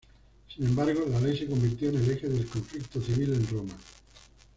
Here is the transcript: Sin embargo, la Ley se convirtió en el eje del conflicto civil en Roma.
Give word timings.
Sin 0.47 0.65
embargo, 0.65 1.01
la 1.07 1.19
Ley 1.21 1.37
se 1.37 1.45
convirtió 1.45 1.89
en 1.89 1.97
el 1.97 2.09
eje 2.09 2.27
del 2.27 2.47
conflicto 2.47 2.99
civil 2.99 3.33
en 3.33 3.45
Roma. 3.47 3.77